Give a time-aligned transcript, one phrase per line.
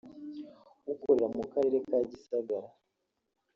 [0.93, 2.69] ukorera mu karere ka Gisagara